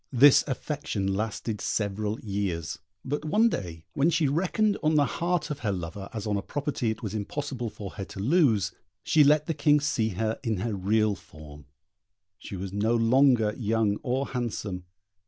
[0.11, 5.59] This affection lasted several years; but one day when she reckoned on the heart of
[5.59, 8.71] her lover as on a property it was impossible for her to lose,
[9.03, 11.65] she let the King see her in her real form:
[12.39, 14.85] she was no longer young or handsome.